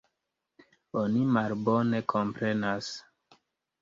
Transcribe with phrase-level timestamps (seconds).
[1.01, 2.93] Oni malbone komprenas.